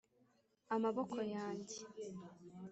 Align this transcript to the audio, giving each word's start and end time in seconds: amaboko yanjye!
amaboko 0.75 1.17
yanjye! 1.33 1.77